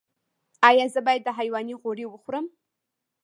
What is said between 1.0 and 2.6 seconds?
باید د حیواني غوړي وخورم؟